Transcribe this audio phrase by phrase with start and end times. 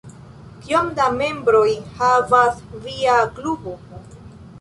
[0.61, 1.65] Kiom da membroj
[1.99, 2.57] havas
[2.87, 3.75] via klubo?